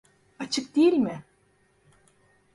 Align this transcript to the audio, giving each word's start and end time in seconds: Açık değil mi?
Açık 0.39 0.75
değil 0.75 0.93
mi? 0.93 1.23